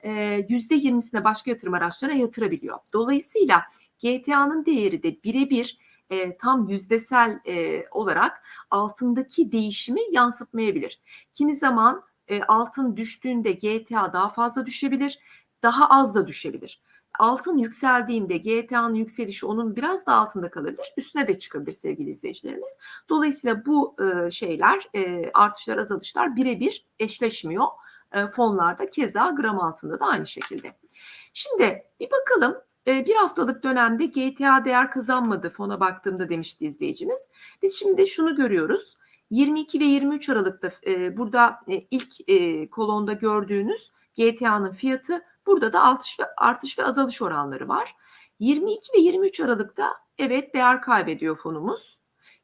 E, 0.00 0.10
%20'sine 0.40 1.24
başka 1.24 1.50
yatırım 1.50 1.74
araçlarına 1.74 2.16
yatırabiliyor. 2.16 2.78
Dolayısıyla 2.92 3.62
GTA'nın 4.02 4.66
değeri 4.66 5.02
de 5.02 5.22
birebir 5.24 5.78
e, 6.10 6.36
tam 6.36 6.68
yüzdesel 6.68 7.40
e, 7.46 7.84
olarak 7.90 8.42
altındaki 8.70 9.52
değişimi 9.52 10.00
yansıtmayabilir. 10.12 11.00
Kimi 11.34 11.54
zaman 11.54 12.02
e, 12.28 12.42
altın 12.42 12.96
düştüğünde 12.96 13.52
GTA 13.52 14.12
daha 14.12 14.28
fazla 14.28 14.66
düşebilir, 14.66 15.18
daha 15.62 15.88
az 15.88 16.14
da 16.14 16.26
düşebilir. 16.26 16.80
Altın 17.18 17.58
yükseldiğinde 17.58 18.36
GTA'nın 18.36 18.94
yükselişi 18.94 19.46
onun 19.46 19.76
biraz 19.76 20.06
da 20.06 20.12
altında 20.14 20.50
kalabilir, 20.50 20.94
üstüne 20.96 21.28
de 21.28 21.38
çıkabilir 21.38 21.72
sevgili 21.72 22.10
izleyicilerimiz. 22.10 22.78
Dolayısıyla 23.08 23.66
bu 23.66 23.96
e, 24.02 24.30
şeyler, 24.30 24.88
e, 24.94 25.30
artışlar, 25.34 25.78
azalışlar 25.78 26.36
birebir 26.36 26.86
eşleşmiyor. 26.98 27.66
E, 28.12 28.26
fonlarda 28.26 28.90
keza 28.90 29.30
gram 29.30 29.60
altında 29.60 30.00
da 30.00 30.06
aynı 30.06 30.26
şekilde. 30.26 30.76
Şimdi 31.32 31.84
bir 32.00 32.08
bakalım 32.10 32.56
bir 32.86 33.14
haftalık 33.14 33.62
dönemde 33.62 34.06
GTA 34.06 34.64
değer 34.64 34.90
kazanmadı 34.90 35.50
fona 35.50 35.80
baktığımda 35.80 36.28
demişti 36.28 36.66
izleyicimiz. 36.66 37.28
Biz 37.62 37.78
şimdi 37.78 38.06
şunu 38.06 38.36
görüyoruz. 38.36 38.96
22 39.30 39.80
ve 39.80 39.84
23 39.84 40.28
Aralık'ta 40.28 40.70
e, 40.86 41.16
burada 41.16 41.60
e, 41.68 41.80
ilk 41.90 42.30
e, 42.30 42.70
kolonda 42.70 43.12
gördüğünüz 43.12 43.92
GTA'nın 44.18 44.70
fiyatı 44.70 45.22
burada 45.46 45.72
da 45.72 45.82
artış 45.82 46.20
ve, 46.20 46.24
artış 46.36 46.78
ve 46.78 46.84
azalış 46.84 47.22
oranları 47.22 47.68
var. 47.68 47.96
22 48.38 48.92
ve 48.94 48.98
23 48.98 49.40
Aralık'ta 49.40 49.94
evet 50.18 50.54
değer 50.54 50.82
kaybediyor 50.82 51.36
fonumuz. 51.36 51.98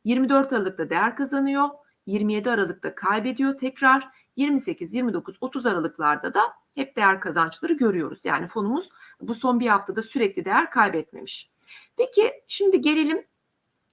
24 0.05 0.53
Aralık'ta 0.53 0.91
değer 0.91 1.17
kazanıyor. 1.17 1.69
27 2.07 2.51
Aralık'ta 2.51 2.95
kaybediyor 2.95 3.59
tekrar. 3.59 4.09
28, 4.37 4.95
29, 4.95 5.37
30 5.41 5.67
Aralıklarda 5.67 6.35
da 6.35 6.41
hep 6.75 6.97
değer 6.97 7.21
kazançları 7.21 7.73
görüyoruz. 7.73 8.25
Yani 8.25 8.47
fonumuz 8.47 8.91
bu 9.21 9.35
son 9.35 9.61
bir 9.61 9.67
haftada 9.67 10.03
sürekli 10.03 10.45
değer 10.45 10.71
kaybetmemiş. 10.71 11.51
Peki 11.97 12.33
şimdi 12.47 12.81
gelelim 12.81 13.27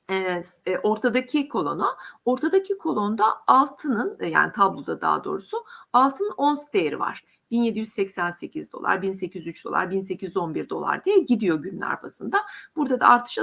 e, 0.09 0.77
ortadaki 0.83 1.47
kolona. 1.47 1.87
Ortadaki 2.25 2.77
kolonda 2.77 3.25
altının 3.47 4.17
e, 4.19 4.27
yani 4.27 4.51
tabloda 4.51 5.01
daha 5.01 5.23
doğrusu 5.23 5.57
altının 5.93 6.33
ons 6.37 6.73
değeri 6.73 6.99
var. 6.99 7.23
1788 7.51 8.73
dolar, 8.73 9.01
1803 9.01 9.65
dolar, 9.65 9.91
1811 9.91 10.69
dolar 10.69 11.05
diye 11.05 11.19
gidiyor 11.19 11.59
günler 11.59 12.03
bazında. 12.03 12.37
Burada 12.75 12.99
da 12.99 13.07
artış 13.07 13.39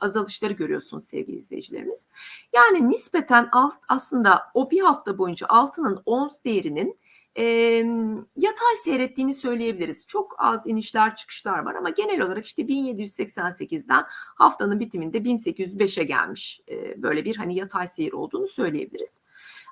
azalışları 0.00 0.52
görüyorsunuz 0.52 1.04
sevgili 1.04 1.36
izleyicilerimiz. 1.36 2.08
Yani 2.54 2.90
nispeten 2.90 3.48
alt, 3.52 3.74
aslında 3.88 4.42
o 4.54 4.70
bir 4.70 4.80
hafta 4.80 5.18
boyunca 5.18 5.46
altının 5.46 6.02
ons 6.06 6.44
değerinin 6.44 6.98
e, 7.38 7.44
yatay 8.36 8.76
seyrettiğini 8.84 9.34
söyleyebiliriz. 9.34 10.06
Çok 10.06 10.34
az 10.38 10.66
inişler 10.66 11.16
çıkışlar 11.16 11.58
var 11.58 11.74
ama 11.74 11.90
genel 11.90 12.20
olarak 12.20 12.46
işte 12.46 12.62
1788'den 12.62 14.04
haftanın 14.34 14.80
bitiminde 14.80 15.18
1805'e 15.18 16.04
gelmiş 16.04 16.60
e, 16.70 17.02
böyle 17.02 17.24
bir 17.24 17.36
hani 17.36 17.54
yatay 17.56 17.88
seyir 17.88 18.12
olduğunu 18.12 18.48
söyleyebiliriz. 18.48 19.22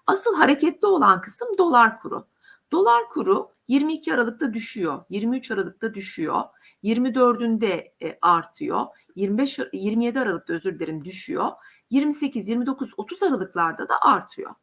Asıl 0.07 0.37
hareketli 0.37 0.87
olan 0.87 1.21
kısım 1.21 1.49
dolar 1.59 2.01
kuru. 2.01 2.27
Dolar 2.73 3.09
kuru 3.09 3.53
22 3.69 4.15
Aralık'ta 4.15 4.55
düşüyor, 4.55 5.05
23 5.11 5.51
Aralık'ta 5.51 5.95
düşüyor, 5.95 6.43
24'ünde 6.85 7.93
e, 8.03 8.19
artıyor, 8.23 8.87
25 9.17 9.59
27 9.73 10.21
Aralık'ta 10.21 10.53
özür 10.53 10.79
dilerim 10.79 11.05
düşüyor, 11.05 11.51
28, 11.91 12.49
29, 12.49 12.95
30 12.97 13.23
Aralıklarda 13.23 13.89
da 13.89 13.95
artıyor. 14.03 14.55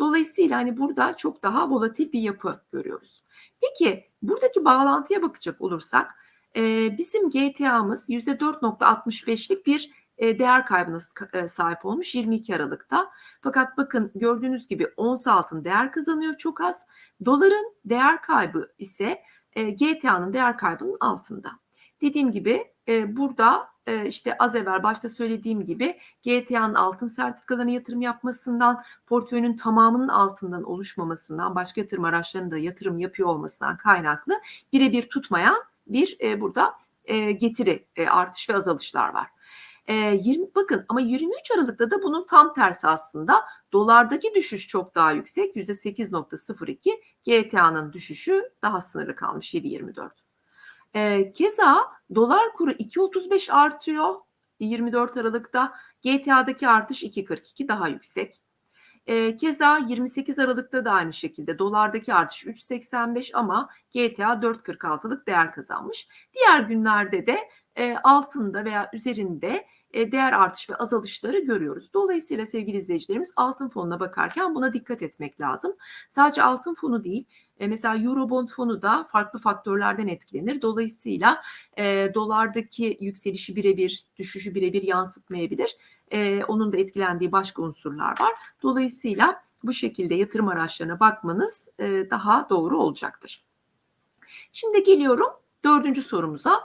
Dolayısıyla 0.00 0.58
hani 0.58 0.76
burada 0.76 1.16
çok 1.16 1.42
daha 1.42 1.70
volatil 1.70 2.12
bir 2.12 2.20
yapı 2.20 2.60
görüyoruz. 2.72 3.24
Peki 3.60 4.10
buradaki 4.22 4.64
bağlantıya 4.64 5.22
bakacak 5.22 5.60
olursak 5.60 6.14
e, 6.56 6.98
bizim 6.98 7.30
GTA'mız 7.30 8.10
%4.65'lik 8.10 9.66
bir 9.66 9.90
e, 10.18 10.38
değer 10.38 10.66
kaybına 10.66 11.00
e, 11.32 11.48
sahip 11.48 11.86
olmuş 11.86 12.14
22 12.14 12.56
Aralık'ta. 12.56 13.10
Fakat 13.40 13.76
bakın 13.76 14.10
gördüğünüz 14.14 14.66
gibi 14.66 14.86
ons 14.96 15.26
altın 15.26 15.64
değer 15.64 15.92
kazanıyor 15.92 16.34
çok 16.34 16.60
az. 16.60 16.86
Doların 17.24 17.74
değer 17.84 18.22
kaybı 18.22 18.72
ise 18.78 19.22
e, 19.52 19.70
GTA'nın 19.70 20.32
değer 20.32 20.58
kaybının 20.58 20.96
altında. 21.00 21.50
Dediğim 22.02 22.32
gibi 22.32 22.72
burada 23.06 23.70
işte 24.06 24.38
az 24.38 24.54
evvel 24.54 24.82
başta 24.82 25.08
söylediğim 25.08 25.66
gibi 25.66 25.98
GTA'nın 26.22 26.74
altın 26.74 27.06
sertifikalarına 27.06 27.70
yatırım 27.70 28.02
yapmasından, 28.02 28.82
portföyünün 29.06 29.56
tamamının 29.56 30.08
altından 30.08 30.62
oluşmamasından, 30.62 31.54
başka 31.54 31.80
yatırım 31.80 32.04
araçlarında 32.04 32.58
yatırım 32.58 32.98
yapıyor 32.98 33.28
olmasından 33.28 33.76
kaynaklı 33.76 34.40
birebir 34.72 35.02
tutmayan 35.02 35.56
bir 35.86 36.40
burada 36.40 36.74
getiri 37.38 37.86
artış 38.10 38.50
ve 38.50 38.54
azalışlar 38.54 39.14
var. 39.14 39.26
E, 39.86 39.94
20, 39.94 40.54
bakın 40.54 40.84
ama 40.88 41.00
23 41.00 41.50
Aralık'ta 41.50 41.90
da 41.90 42.02
bunun 42.02 42.26
tam 42.26 42.54
tersi 42.54 42.86
aslında. 42.86 43.44
Dolardaki 43.72 44.34
düşüş 44.34 44.68
çok 44.68 44.94
daha 44.94 45.12
yüksek. 45.12 45.56
%8.02. 45.56 46.90
GTA'nın 47.26 47.92
düşüşü 47.92 48.52
daha 48.62 48.80
sınırlı 48.80 49.16
kalmış 49.16 49.54
7.24. 49.54 50.29
E, 50.94 51.32
keza 51.32 51.92
dolar 52.14 52.52
kuru 52.52 52.70
2.35 52.70 53.52
artıyor 53.52 54.14
24 54.60 55.16
Aralık'ta. 55.16 55.72
GTA'daki 56.04 56.68
artış 56.68 57.02
2.42 57.02 57.68
daha 57.68 57.88
yüksek. 57.88 58.42
E, 59.06 59.36
keza 59.36 59.78
28 59.78 60.38
Aralık'ta 60.38 60.84
da 60.84 60.92
aynı 60.92 61.12
şekilde 61.12 61.58
dolardaki 61.58 62.14
artış 62.14 62.44
3.85 62.46 63.34
ama 63.34 63.68
GTA 63.94 64.32
4.46'lık 64.32 65.26
değer 65.26 65.52
kazanmış. 65.52 66.08
Diğer 66.34 66.60
günlerde 66.60 67.26
de 67.26 67.38
e, 67.76 67.96
altında 67.96 68.64
veya 68.64 68.90
üzerinde 68.92 69.66
e, 69.92 70.12
değer 70.12 70.32
artış 70.32 70.70
ve 70.70 70.76
azalışları 70.76 71.38
görüyoruz. 71.38 71.94
Dolayısıyla 71.94 72.46
sevgili 72.46 72.76
izleyicilerimiz 72.76 73.32
altın 73.36 73.68
fonuna 73.68 74.00
bakarken 74.00 74.54
buna 74.54 74.72
dikkat 74.72 75.02
etmek 75.02 75.40
lazım. 75.40 75.76
Sadece 76.10 76.42
altın 76.42 76.74
fonu 76.74 77.04
değil, 77.04 77.26
e, 77.60 77.66
mesela 77.66 77.96
Eurobond 77.96 78.48
fonu 78.48 78.82
da 78.82 79.04
farklı 79.12 79.38
faktörlerden 79.38 80.06
etkilenir. 80.06 80.62
Dolayısıyla 80.62 81.42
e, 81.78 82.10
dolardaki 82.14 82.98
yükselişi 83.00 83.56
birebir, 83.56 84.04
düşüşü 84.16 84.54
birebir 84.54 84.82
yansıtmayabilir. 84.82 85.76
E, 86.12 86.44
onun 86.44 86.72
da 86.72 86.76
etkilendiği 86.76 87.32
başka 87.32 87.62
unsurlar 87.62 88.10
var. 88.10 88.32
Dolayısıyla 88.62 89.42
bu 89.64 89.72
şekilde 89.72 90.14
yatırım 90.14 90.48
araçlarına 90.48 91.00
bakmanız 91.00 91.68
e, 91.78 92.10
daha 92.10 92.46
doğru 92.50 92.78
olacaktır. 92.78 93.44
Şimdi 94.52 94.84
geliyorum 94.84 95.28
dördüncü 95.64 96.02
sorumuza. 96.02 96.60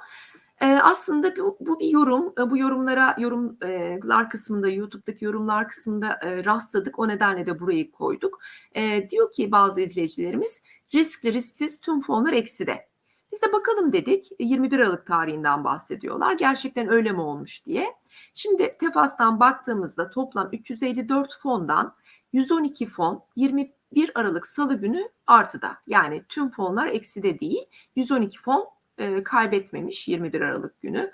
E, 0.61 0.65
aslında 0.65 1.35
bu, 1.37 1.57
bu 1.59 1.79
bir 1.79 1.89
yorum. 1.89 2.33
E, 2.39 2.49
bu 2.49 2.57
yorumlara 2.57 3.15
yorumlar 3.19 4.29
kısmında 4.29 4.69
YouTube'daki 4.69 5.25
yorumlar 5.25 5.67
kısmında 5.67 6.19
e, 6.21 6.45
rastladık. 6.45 6.99
O 6.99 7.07
nedenle 7.07 7.45
de 7.45 7.59
burayı 7.59 7.91
koyduk. 7.91 8.39
E, 8.75 9.09
diyor 9.09 9.31
ki 9.31 9.51
bazı 9.51 9.81
izleyicilerimiz 9.81 10.63
riskli 10.93 11.33
risksiz 11.33 11.81
tüm 11.81 12.01
fonlar 12.01 12.33
ekside. 12.33 12.87
Biz 13.31 13.41
de 13.41 13.53
bakalım 13.53 13.93
dedik. 13.93 14.31
21 14.39 14.79
Aralık 14.79 15.05
tarihinden 15.05 15.63
bahsediyorlar. 15.63 16.33
Gerçekten 16.33 16.89
öyle 16.89 17.11
mi 17.11 17.21
olmuş 17.21 17.65
diye. 17.65 17.95
Şimdi 18.33 18.77
Tefas'tan 18.79 19.39
baktığımızda 19.39 20.09
toplam 20.09 20.49
354 20.51 21.39
fondan 21.39 21.95
112 22.33 22.87
fon 22.87 23.23
21 23.35 23.71
Aralık 24.15 24.47
Salı 24.47 24.75
günü 24.75 25.09
artıda. 25.27 25.77
Yani 25.87 26.23
tüm 26.29 26.51
fonlar 26.51 26.87
ekside 26.87 27.39
değil. 27.39 27.65
112 27.95 28.39
fon 28.39 28.67
e, 28.97 29.23
kaybetmemiş 29.23 30.07
21 30.07 30.41
Aralık 30.41 30.81
günü. 30.81 31.11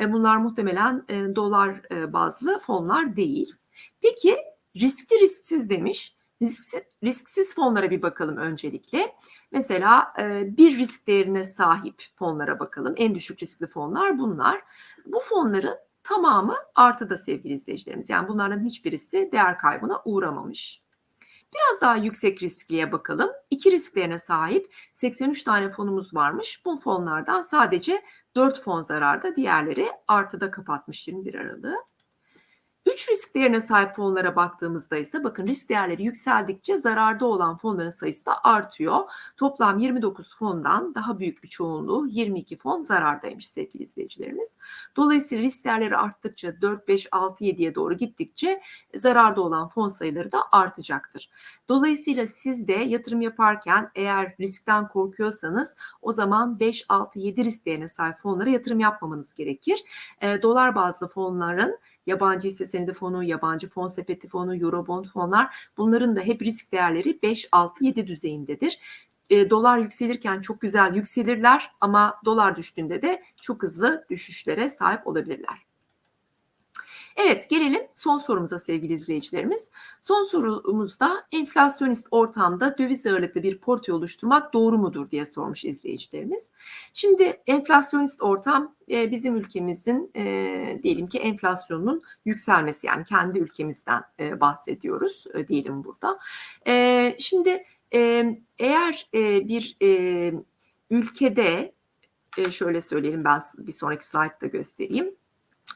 E, 0.00 0.12
bunlar 0.12 0.36
muhtemelen 0.36 1.04
e, 1.08 1.36
dolar 1.36 1.80
e, 1.90 2.12
bazlı 2.12 2.58
fonlar 2.58 3.16
değil. 3.16 3.54
Peki 4.00 4.36
riskli 4.76 5.20
risksiz 5.20 5.70
demiş. 5.70 6.15
Risksiz, 6.42 6.82
risksiz 7.04 7.54
fonlara 7.54 7.90
bir 7.90 8.02
bakalım 8.02 8.36
öncelikle. 8.36 9.14
Mesela 9.52 10.12
e, 10.20 10.56
bir 10.56 10.78
risk 10.78 11.06
değerine 11.06 11.44
sahip 11.44 12.02
fonlara 12.16 12.58
bakalım. 12.58 12.94
En 12.96 13.14
düşük 13.14 13.42
riskli 13.42 13.66
fonlar 13.66 14.18
bunlar. 14.18 14.62
Bu 15.06 15.20
fonların 15.20 15.76
tamamı 16.02 16.56
artıda 16.74 17.18
sevgili 17.18 17.54
izleyicilerimiz. 17.54 18.10
Yani 18.10 18.28
bunlardan 18.28 18.64
hiçbirisi 18.64 19.28
değer 19.32 19.58
kaybına 19.58 20.02
uğramamış. 20.04 20.82
Biraz 21.54 21.80
daha 21.80 21.96
yüksek 21.96 22.42
riskliye 22.42 22.92
bakalım. 22.92 23.30
İki 23.50 23.70
risklerine 23.70 24.18
sahip 24.18 24.74
83 24.92 25.42
tane 25.42 25.70
fonumuz 25.70 26.14
varmış. 26.14 26.62
Bu 26.64 26.76
fonlardan 26.76 27.42
sadece 27.42 28.02
4 28.34 28.60
fon 28.60 28.82
zararda, 28.82 29.36
diğerleri 29.36 29.88
artıda 30.08 30.50
kapatmış 30.50 31.08
21 31.08 31.34
Aralık'ı. 31.34 31.76
Üç 32.86 33.08
risk 33.10 33.34
değerine 33.34 33.60
sahip 33.60 33.92
fonlara 33.92 34.36
baktığımızda 34.36 34.96
ise 34.96 35.24
bakın 35.24 35.46
risk 35.46 35.68
değerleri 35.68 36.04
yükseldikçe 36.04 36.76
zararda 36.76 37.26
olan 37.26 37.56
fonların 37.56 37.90
sayısı 37.90 38.26
da 38.26 38.44
artıyor. 38.44 39.00
Toplam 39.36 39.78
29 39.78 40.36
fondan 40.36 40.94
daha 40.94 41.18
büyük 41.18 41.42
bir 41.42 41.48
çoğunluğu 41.48 42.06
22 42.06 42.56
fon 42.56 42.82
zarardaymış 42.82 43.48
sevgili 43.48 43.82
izleyicilerimiz. 43.82 44.58
Dolayısıyla 44.96 45.44
risk 45.44 45.64
değerleri 45.64 45.96
arttıkça 45.96 46.60
4, 46.60 46.88
5, 46.88 47.08
6, 47.12 47.44
7'ye 47.44 47.74
doğru 47.74 47.94
gittikçe 47.94 48.62
zararda 48.94 49.40
olan 49.40 49.68
fon 49.68 49.88
sayıları 49.88 50.32
da 50.32 50.38
artacaktır. 50.52 51.30
Dolayısıyla 51.68 52.26
siz 52.26 52.68
de 52.68 52.72
yatırım 52.72 53.20
yaparken 53.20 53.90
eğer 53.94 54.34
riskten 54.40 54.88
korkuyorsanız 54.88 55.76
o 56.02 56.12
zaman 56.12 56.60
5, 56.60 56.84
6, 56.88 57.18
7 57.18 57.44
risk 57.44 57.66
değerine 57.66 57.88
sahip 57.88 58.16
fonlara 58.16 58.50
yatırım 58.50 58.80
yapmamanız 58.80 59.34
gerekir. 59.34 59.84
E, 60.20 60.42
dolar 60.42 60.74
bazlı 60.74 61.08
fonların 61.08 61.78
yabancı 62.06 62.48
hisse 62.48 62.66
senedi 62.66 62.92
fonu, 62.92 63.24
yabancı 63.24 63.68
fon 63.68 63.88
sepeti 63.88 64.28
fonu, 64.28 64.56
eurobond 64.56 65.04
fonlar 65.04 65.68
bunların 65.76 66.16
da 66.16 66.20
hep 66.20 66.42
risk 66.42 66.72
değerleri 66.72 67.22
5, 67.22 67.48
6, 67.52 67.84
7 67.84 68.06
düzeyindedir. 68.06 68.80
E, 69.30 69.50
dolar 69.50 69.78
yükselirken 69.78 70.40
çok 70.40 70.60
güzel 70.60 70.94
yükselirler 70.94 71.70
ama 71.80 72.20
dolar 72.24 72.56
düştüğünde 72.56 73.02
de 73.02 73.22
çok 73.40 73.62
hızlı 73.62 74.06
düşüşlere 74.10 74.70
sahip 74.70 75.06
olabilirler. 75.06 75.66
Evet 77.16 77.50
gelelim 77.50 77.82
son 77.94 78.18
sorumuza 78.18 78.58
sevgili 78.58 78.92
izleyicilerimiz. 78.92 79.70
Son 80.00 80.24
sorumuzda 80.24 81.26
enflasyonist 81.32 82.08
ortamda 82.10 82.78
döviz 82.78 83.06
ağırlıklı 83.06 83.42
bir 83.42 83.58
portföy 83.58 83.94
oluşturmak 83.94 84.52
doğru 84.52 84.78
mudur 84.78 85.10
diye 85.10 85.26
sormuş 85.26 85.64
izleyicilerimiz. 85.64 86.50
Şimdi 86.92 87.42
enflasyonist 87.46 88.22
ortam 88.22 88.74
e, 88.90 89.10
bizim 89.10 89.36
ülkemizin 89.36 90.10
e, 90.16 90.80
diyelim 90.82 91.06
ki 91.06 91.18
enflasyonun 91.18 92.02
yükselmesi 92.24 92.86
yani 92.86 93.04
kendi 93.04 93.38
ülkemizden 93.38 94.02
e, 94.20 94.40
bahsediyoruz 94.40 95.24
diyelim 95.48 95.84
burada. 95.84 96.18
Şimdi 97.18 97.64
eğer 98.58 99.08
bir 99.48 99.76
ülkede 100.90 101.72
şöyle 102.50 102.80
söyleyelim 102.80 103.24
ben 103.24 103.40
bir 103.58 103.72
sonraki 103.72 104.06
slaytta 104.06 104.46
göstereyim 104.46 105.14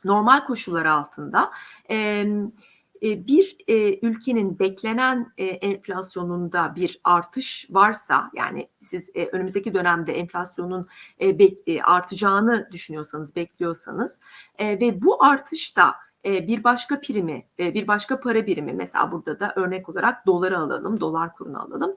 normal 0.04 0.44
koşullar 0.44 0.86
altında 0.86 1.50
e, 1.90 3.26
bir 3.26 3.56
e, 3.68 4.06
ülkenin 4.06 4.58
beklenen 4.58 5.32
e, 5.38 5.44
enflasyonunda 5.44 6.76
bir 6.76 7.00
artış 7.04 7.66
varsa 7.70 8.30
yani 8.34 8.68
siz 8.80 9.10
e, 9.14 9.26
önümüzdeki 9.26 9.74
dönemde 9.74 10.12
enflasyonun 10.12 10.88
e, 11.20 11.38
be, 11.38 11.44
e, 11.66 11.82
artacağını 11.82 12.68
düşünüyorsanız 12.72 13.36
bekliyorsanız 13.36 14.20
e, 14.58 14.80
ve 14.80 15.02
bu 15.02 15.24
artış 15.24 15.76
da 15.76 15.94
bir 16.24 16.64
başka 16.64 17.00
primi, 17.00 17.46
bir 17.58 17.88
başka 17.88 18.20
para 18.20 18.46
birimi 18.46 18.72
mesela 18.72 19.12
burada 19.12 19.40
da 19.40 19.52
örnek 19.56 19.88
olarak 19.88 20.26
doları 20.26 20.58
alalım, 20.58 21.00
dolar 21.00 21.32
kurunu 21.32 21.62
alalım. 21.62 21.96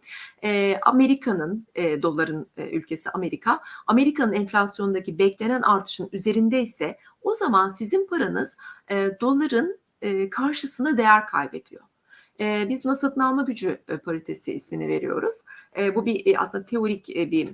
Amerika'nın, 0.81 1.67
doların 1.77 2.47
ülkesi 2.57 3.09
Amerika, 3.09 3.59
Amerika'nın 3.87 4.33
enflasyondaki 4.33 5.19
beklenen 5.19 5.61
artışın 5.61 6.09
üzerinde 6.11 6.61
ise 6.61 6.97
o 7.21 7.33
zaman 7.33 7.69
sizin 7.69 8.07
paranız 8.07 8.57
doların 9.21 9.79
karşısında 10.29 10.97
değer 10.97 11.27
kaybediyor. 11.27 11.81
Biz 12.39 12.85
buna 12.85 12.95
satın 12.95 13.21
alma 13.21 13.41
gücü 13.41 13.77
paritesi 14.05 14.53
ismini 14.53 14.87
veriyoruz. 14.87 15.43
Bu 15.95 16.05
bir 16.05 16.43
aslında 16.43 16.65
teorik 16.65 17.07
bir 17.07 17.49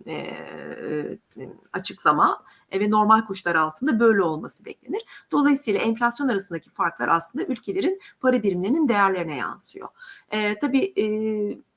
açıklama 1.74 2.44
ve 2.74 2.92
normal 2.92 3.26
koşullar 3.26 3.56
altında 3.56 4.00
böyle 4.00 4.22
olması 4.22 4.66
beklenir. 4.66 5.02
Dolayısıyla 5.32 5.80
enflasyon 5.80 6.28
arasındaki 6.28 6.70
farklar 6.70 7.08
aslında 7.08 7.46
ülkelerin 7.46 8.02
para 8.22 8.44
birimlerinin 8.44 8.88
değerlerine 8.88 9.36
yansıyor. 9.36 9.88
E, 10.32 10.60
tabii 10.60 10.94
e, 10.98 11.06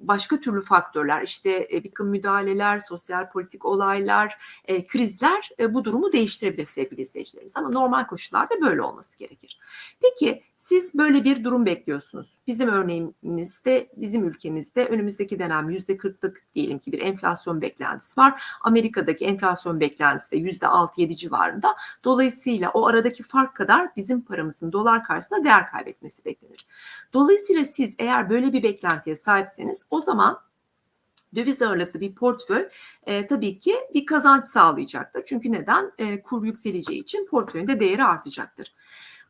başka 0.01 0.41
türlü 0.41 0.61
faktörler 0.61 1.23
işte 1.23 1.69
e, 1.73 1.85
bir 1.85 1.93
müdahaleler, 2.01 2.79
sosyal 2.79 3.31
politik 3.31 3.65
olaylar, 3.65 4.39
e, 4.65 4.87
krizler 4.87 5.51
e, 5.59 5.75
bu 5.75 5.85
durumu 5.85 6.13
değiştirebilir 6.13 6.65
sevgili 6.65 7.01
izleyicilerimiz. 7.01 7.57
Ama 7.57 7.69
normal 7.69 8.07
koşullarda 8.07 8.61
böyle 8.61 8.83
olması 8.83 9.19
gerekir. 9.19 9.59
Peki 10.01 10.43
siz 10.63 10.95
böyle 10.95 11.25
bir 11.25 11.45
durum 11.45 11.67
bekliyorsunuz. 11.67 12.35
Bizim 12.47 12.69
örneğimizde, 12.69 13.89
bizim 13.97 14.25
ülkemizde 14.29 14.87
önümüzdeki 14.87 15.39
dönem 15.39 15.71
yüzde 15.71 15.97
kırklık 15.97 16.43
diyelim 16.55 16.79
ki 16.79 16.93
bir 16.93 17.01
enflasyon 17.01 17.61
beklentisi 17.61 18.21
var. 18.21 18.43
Amerika'daki 18.61 19.25
enflasyon 19.25 19.81
beklentisi 19.81 20.33
de 20.33 20.37
yüzde 20.37 20.67
6-7 20.67 21.17
civarında. 21.17 21.77
Dolayısıyla 22.05 22.71
o 22.71 22.87
aradaki 22.87 23.23
fark 23.23 23.57
kadar 23.57 23.97
bizim 23.97 24.21
paramızın 24.21 24.73
dolar 24.73 25.05
karşısında 25.05 25.45
değer 25.45 25.71
kaybetmesi 25.71 26.25
beklenir. 26.25 26.67
Dolayısıyla 27.13 27.65
siz 27.65 27.97
eğer 27.99 28.31
böyle 28.31 28.53
bir 28.53 28.63
beklentiye 28.63 29.17
sahipseniz 29.17 29.87
o 29.91 30.01
zaman 30.01 30.41
döviz 31.35 31.63
ağırlıklı 31.63 32.01
bir 32.01 32.15
portföy 32.15 32.69
e, 33.07 33.27
tabii 33.27 33.59
ki 33.59 33.75
bir 33.95 34.07
kazanç 34.07 34.47
sağlayacaktır. 34.47 35.23
Çünkü 35.27 35.53
neden? 35.53 35.93
E, 35.99 36.23
kur 36.23 36.45
yükseleceği 36.45 37.01
için 37.01 37.27
portföyün 37.27 37.69
de 37.69 37.81
değeri 37.81 38.05
artacaktır. 38.05 38.75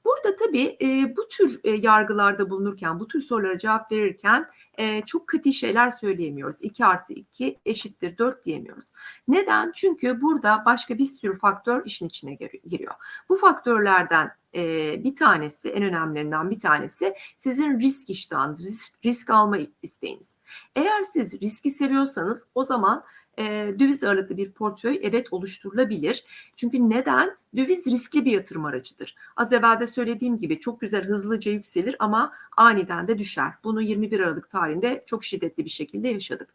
Burada 0.05 0.37
tabii 0.37 0.77
e, 0.83 1.17
bu 1.17 1.29
tür 1.29 1.61
e, 1.65 1.71
yargılarda 1.71 2.51
bulunurken, 2.51 3.01
bu 3.01 3.09
tür 3.09 3.21
sorulara 3.21 3.59
cevap 3.59 3.93
verirken 3.93 4.47
e, 4.79 5.03
çok 5.03 5.29
katı 5.29 5.53
şeyler 5.53 5.91
söyleyemiyoruz. 5.91 6.63
2 6.63 6.85
artı 6.85 7.13
2 7.13 7.59
eşittir 7.67 8.19
4 8.19 8.45
diyemiyoruz. 8.45 8.93
Neden? 9.29 9.73
Çünkü 9.75 10.21
burada 10.21 10.63
başka 10.67 10.99
bir 10.99 11.05
sürü 11.05 11.35
faktör 11.39 11.87
işin 11.87 12.07
içine 12.07 12.35
giriyor. 12.65 12.95
Bu 13.29 13.37
faktörlerden 13.37 14.31
e, 14.55 15.05
bir 15.05 15.17
tanesi, 15.17 15.69
en 15.71 15.83
önemlilerinden 15.83 16.51
bir 16.51 16.59
tanesi 16.59 17.15
sizin 17.37 17.81
risk 17.81 18.11
iştahınız, 18.11 18.67
risk, 18.67 19.05
risk 19.05 19.31
alma 19.31 19.59
isteğiniz. 19.83 20.37
Eğer 20.77 21.03
siz 21.03 21.43
riski 21.43 21.71
seviyorsanız 21.71 22.47
o 22.55 22.65
zaman 22.65 23.05
e, 23.39 23.75
döviz 23.79 24.05
ağırlıklı 24.05 24.37
bir 24.37 24.53
portföy 24.53 25.01
evet 25.03 25.33
oluşturulabilir. 25.33 26.25
Çünkü 26.57 26.91
neden? 26.91 27.37
Döviz 27.57 27.87
riskli 27.87 28.25
bir 28.25 28.33
yatırım 28.33 28.65
aracıdır. 28.65 29.15
Az 29.37 29.53
evvel 29.53 29.81
de 29.81 29.87
söylediğim 29.87 30.39
gibi 30.39 30.61
çok 30.61 30.81
güzel 30.81 31.05
hızlıca 31.05 31.53
yükselir 31.53 31.97
ama 31.99 32.33
aniden 32.57 33.09
de 33.09 33.19
düşer. 33.19 33.53
Bunu 33.65 33.83
21 33.83 34.21
Aralık 34.21 34.51
tarihinde 34.51 35.03
çok 35.07 35.25
şiddetli 35.25 35.65
bir 35.65 35.71
şekilde 35.71 36.09
yaşadık. 36.09 36.55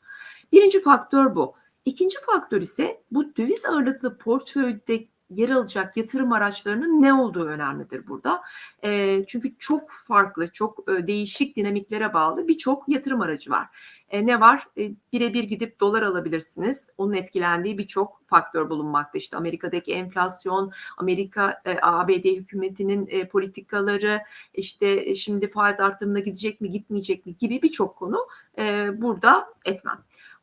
Birinci 0.52 0.82
faktör 0.82 1.36
bu. 1.36 1.56
İkinci 1.86 2.18
faktör 2.22 2.62
ise 2.62 3.02
bu 3.12 3.36
döviz 3.36 3.66
ağırlıklı 3.66 4.18
portföyde 4.18 5.08
yer 5.30 5.50
alacak 5.50 5.98
yatırım 5.98 6.32
araçlarının 6.32 7.02
ne 7.02 7.14
olduğu 7.14 7.46
önemlidir 7.46 8.08
burada. 8.08 8.42
E, 8.84 9.24
çünkü 9.28 9.58
çok 9.60 9.92
farklı, 9.92 10.52
çok 10.52 10.92
e, 10.92 11.08
değişik 11.08 11.56
dinamiklere 11.56 12.14
bağlı 12.14 12.48
birçok 12.48 12.90
yatırım 12.90 13.22
aracı 13.22 13.52
var. 13.52 13.68
E, 14.10 14.26
ne 14.26 14.40
var? 14.40 14.68
E, 14.78 14.92
birebir 15.14 15.44
gidip 15.44 15.80
dolar 15.80 16.04
alabilirsiniz. 16.04 16.90
Onun 16.98 17.14
etkilendiği 17.14 17.78
birçok 17.78 18.22
faktör 18.28 18.70
bulunmakta. 18.70 19.18
İşte 19.18 19.38
Amerika'daki 19.38 19.94
enflasyon, 19.94 20.72
Amerika 20.98 21.62
e, 21.66 21.78
ABD 21.82 22.26
hükümetinin 22.26 23.08
e, 23.10 23.28
politikaları, 23.28 24.22
işte 24.54 25.10
e, 25.10 25.16
şimdi 25.16 25.52
faiz 25.52 25.80
artırımına 25.80 26.20
gidecek 26.20 26.62
mi, 26.62 26.70
gitmeyecek 26.70 27.26
mi 27.26 27.38
gibi 27.38 27.62
birçok 27.62 27.96
konu 27.96 28.28
e, 28.58 28.90
burada 29.02 29.48
etmen. 29.66 29.98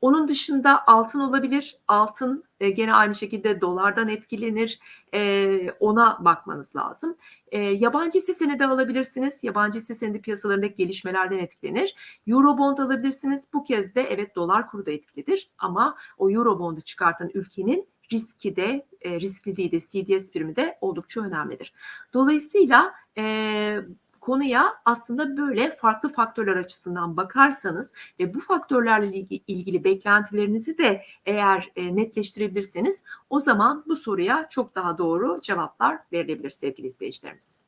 Onun 0.05 0.29
dışında 0.29 0.87
altın 0.87 1.21
olabilir. 1.21 1.77
Altın 1.89 2.45
e, 2.61 2.71
gene 2.71 2.95
aynı 2.95 3.15
şekilde 3.15 3.61
dolardan 3.61 4.09
etkilenir. 4.09 4.81
E, 5.15 5.71
ona 5.81 6.19
bakmanız 6.21 6.77
lazım. 6.77 7.17
E, 7.49 7.59
yabancı 7.59 8.19
hisse 8.19 8.35
senedi 8.35 8.65
alabilirsiniz. 8.65 9.45
Yabancı 9.45 9.79
hisse 9.79 9.95
senedi 9.95 10.21
piyasalarındaki 10.21 10.75
gelişmelerden 10.75 11.39
etkilenir. 11.39 11.95
Eurobond 12.27 12.79
alabilirsiniz. 12.79 13.49
Bu 13.53 13.65
kez 13.65 13.95
de 13.95 14.03
evet 14.03 14.37
dolar 14.37 14.71
kuru 14.71 14.87
da 14.87 14.91
etkilidir 14.91 15.51
ama 15.59 15.97
o 16.19 16.31
Eurobond'u 16.31 16.81
çıkartan 16.81 17.31
ülkenin 17.35 17.89
riski 18.13 18.57
de 18.57 18.87
e, 19.01 19.21
riskliliği 19.21 19.73
de 19.73 19.81
CDS 19.81 20.33
primi 20.33 20.57
de 20.57 20.79
oldukça 20.81 21.21
önemlidir. 21.21 21.73
Dolayısıyla 22.15 22.95
e, 23.19 23.77
konuya 24.25 24.75
aslında 24.85 25.37
böyle 25.37 25.77
farklı 25.77 26.09
faktörler 26.09 26.57
açısından 26.57 27.17
bakarsanız 27.17 27.93
ve 28.21 28.35
bu 28.35 28.41
faktörlerle 28.41 29.17
ilgili 29.47 29.85
beklentilerinizi 29.85 30.79
de 30.79 31.03
eğer 31.27 31.73
e, 31.77 31.97
netleştirebilirseniz 31.97 33.05
o 33.31 33.41
zaman 33.41 33.85
bu 33.87 33.97
soruya 33.97 34.49
çok 34.51 34.75
daha 34.75 34.99
doğru 34.99 35.41
cevaplar 35.43 35.99
verilebilir 36.13 36.51
sevgili 36.51 36.87
izleyicilerimiz. 36.87 37.65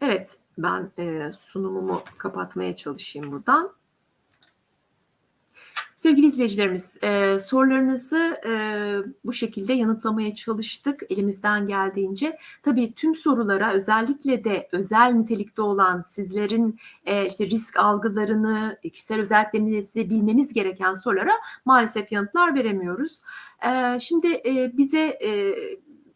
Evet 0.00 0.36
ben 0.58 0.90
e, 0.98 1.32
sunumumu 1.32 2.02
kapatmaya 2.18 2.76
çalışayım 2.76 3.32
buradan. 3.32 3.72
Sevgili 5.98 6.26
izleyicilerimiz, 6.26 6.98
e, 7.02 7.38
sorularınızı 7.38 8.40
e, 8.48 8.52
bu 9.24 9.32
şekilde 9.32 9.72
yanıtlamaya 9.72 10.34
çalıştık 10.34 11.02
elimizden 11.10 11.66
geldiğince. 11.66 12.38
Tabii 12.62 12.92
tüm 12.94 13.14
sorulara 13.14 13.72
özellikle 13.72 14.44
de 14.44 14.68
özel 14.72 15.12
nitelikte 15.12 15.62
olan 15.62 16.02
sizlerin 16.02 16.78
e, 17.06 17.26
işte 17.26 17.46
risk 17.46 17.76
algılarını, 17.76 18.78
kişisel 18.92 19.20
özelliklerinizi 19.20 20.10
bilmemiz 20.10 20.54
gereken 20.54 20.94
sorulara 20.94 21.32
maalesef 21.64 22.12
yanıtlar 22.12 22.54
veremiyoruz. 22.54 23.22
E, 23.66 24.00
şimdi 24.00 24.26
e, 24.46 24.72
bize 24.76 25.18
e, 25.22 25.54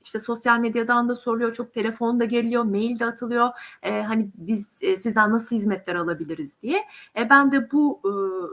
işte 0.02 0.20
sosyal 0.20 0.58
medyadan 0.58 1.08
da 1.08 1.16
soruluyor, 1.16 1.54
çok 1.54 1.72
telefon 1.72 2.20
da 2.20 2.24
geliyor, 2.24 2.62
mail 2.64 2.98
de 2.98 3.06
atılıyor. 3.06 3.48
E, 3.82 4.02
hani 4.02 4.30
biz 4.34 4.80
e, 4.82 4.96
sizden 4.96 5.30
nasıl 5.30 5.56
hizmetler 5.56 5.94
alabiliriz 5.94 6.62
diye. 6.62 6.78
E, 7.18 7.30
ben 7.30 7.52
de 7.52 7.70
bu 7.72 8.00
e, 8.04 8.10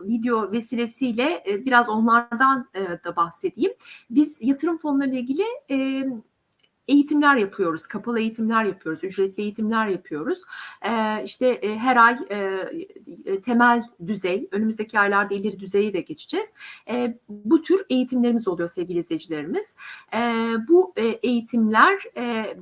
video 0.08 0.52
vesilesiyle 0.52 1.44
e, 1.48 1.66
biraz 1.66 1.90
onlardan 1.90 2.68
e, 2.74 3.04
da 3.04 3.16
bahsedeyim. 3.16 3.72
Biz 4.10 4.40
yatırım 4.44 4.78
fonları 4.78 5.10
ile 5.10 5.20
ilgili 5.20 5.44
e, 5.72 6.06
eğitimler 6.90 7.36
yapıyoruz, 7.36 7.88
kapalı 7.88 8.20
eğitimler 8.20 8.66
yapıyoruz, 8.66 9.04
ücretli 9.04 9.42
eğitimler 9.42 9.88
yapıyoruz. 9.88 10.42
Ee, 10.86 11.24
işte 11.26 11.48
e, 11.48 11.78
her 11.78 11.96
ay 11.96 12.18
e, 12.30 12.38
e, 13.26 13.42
temel 13.42 13.84
düzey, 14.08 14.48
önümüzdeki 14.52 15.00
aylarda 15.00 15.34
ileri 15.34 15.60
düzeyi 15.60 15.94
de 15.94 16.02
geçeceğiz. 16.02 16.54
E, 16.90 17.18
bu 17.30 17.62
tür 17.62 17.86
eğitimlerimiz 17.90 18.48
oluyor 18.48 18.70
sevgili 18.70 19.00
izleyicilerimiz. 19.00 19.76
E, 20.14 20.20
bu 20.68 20.94
e, 20.96 21.06
eğitimler 21.06 22.04
e, 22.18 22.56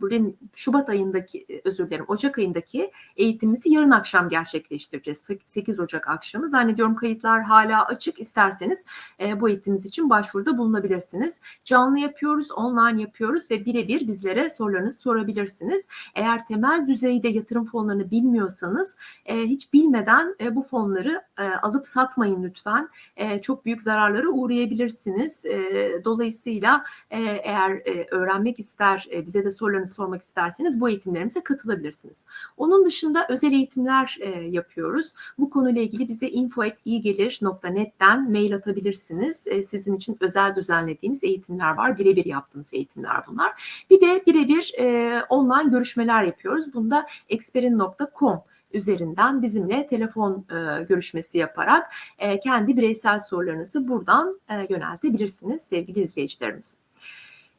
Şubat 0.55 0.89
ayındaki, 0.89 1.45
e, 1.49 1.61
özür 1.63 1.87
dilerim 1.87 2.05
Ocak 2.07 2.37
ayındaki 2.37 2.91
eğitimimizi 3.17 3.73
yarın 3.73 3.91
akşam 3.91 4.29
gerçekleştireceğiz. 4.29 5.27
8 5.45 5.79
Ocak 5.79 6.07
akşamı. 6.07 6.49
Zannediyorum 6.49 6.95
kayıtlar 6.95 7.43
hala 7.43 7.85
açık. 7.85 8.19
İsterseniz 8.19 8.85
e, 9.19 9.41
bu 9.41 9.49
eğitimimiz 9.49 9.85
için 9.85 10.09
başvuruda 10.09 10.57
bulunabilirsiniz. 10.57 11.41
Canlı 11.65 11.99
yapıyoruz, 11.99 12.51
online 12.51 13.01
yapıyoruz 13.01 13.51
ve 13.51 13.65
birebir 13.65 14.07
bizlere 14.17 14.49
sorularınızı 14.49 14.99
sorabilirsiniz. 14.99 15.87
Eğer 16.15 16.45
temel 16.45 16.87
düzeyde 16.87 17.27
yatırım 17.27 17.65
fonlarını 17.65 18.11
bilmiyorsanız 18.11 18.97
e, 19.25 19.41
hiç 19.41 19.73
bilmeden 19.73 20.35
e, 20.41 20.55
bu 20.55 20.63
fonları 20.63 21.21
e, 21.39 21.43
alıp 21.43 21.87
satmayın 21.87 22.43
lütfen. 22.43 22.89
E, 23.17 23.41
çok 23.41 23.65
büyük 23.65 23.81
zararlara 23.81 24.27
uğrayabilirsiniz. 24.27 25.45
E, 25.45 26.01
dolayısıyla 26.05 26.83
e, 27.11 27.21
eğer 27.21 27.71
e, 27.71 28.07
öğrenmek 28.11 28.59
ister, 28.59 29.07
e, 29.13 29.25
bize 29.25 29.45
de 29.45 29.51
sorularınızı 29.51 29.93
sormak 29.93 30.21
isterseniz 30.21 30.81
bu 30.81 30.89
eğitimlerimize 30.89 31.43
katılabilirsiniz. 31.43 32.25
Onun 32.57 32.85
dışında 32.85 33.25
özel 33.29 33.51
eğitimler 33.51 34.17
e, 34.21 34.29
yapıyoruz. 34.29 35.13
Bu 35.39 35.49
konuyla 35.49 35.81
ilgili 35.81 36.07
bize 36.07 36.29
info.iyigelir.net'ten 36.29 38.31
mail 38.31 38.55
atabilirsiniz. 38.55 39.47
E, 39.47 39.63
sizin 39.63 39.93
için 39.93 40.17
özel 40.19 40.55
düzenlediğimiz 40.55 41.23
eğitimler 41.23 41.73
var. 41.73 41.97
Birebir 41.97 42.25
yaptığımız 42.25 42.73
eğitimler 42.73 43.27
bunlar. 43.27 43.83
Bir 43.89 43.96
de 44.01 44.23
birebir 44.25 44.73
e, 44.79 45.21
online 45.29 45.69
görüşmeler 45.69 46.23
yapıyoruz. 46.23 46.73
Bunda 46.73 47.07
experin.com 47.29 48.41
üzerinden 48.73 49.41
bizimle 49.41 49.87
telefon 49.87 50.45
e, 50.49 50.83
görüşmesi 50.83 51.37
yaparak 51.37 51.93
e, 52.19 52.39
kendi 52.39 52.77
bireysel 52.77 53.19
sorularınızı 53.19 53.87
buradan 53.87 54.39
e, 54.49 54.67
yöneltebilirsiniz 54.69 55.61
sevgili 55.61 55.99
izleyicilerimiz. 55.99 56.79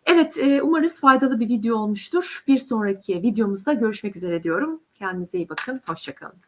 Evet, 0.07 0.39
e, 0.39 0.63
umarız 0.63 1.01
faydalı 1.01 1.41
bir 1.41 1.49
video 1.49 1.77
olmuştur. 1.77 2.45
Bir 2.49 2.59
sonraki 2.59 3.23
videomuzda 3.23 3.73
görüşmek 3.73 4.17
üzere 4.17 4.43
diyorum. 4.43 4.81
Kendinize 4.95 5.39
iyi 5.39 5.49
bakın, 5.49 5.81
hoşçakalın. 5.87 6.48